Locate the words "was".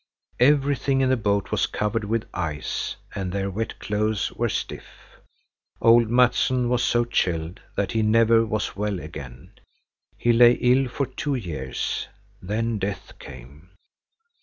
1.51-1.67, 6.69-6.83, 8.43-8.75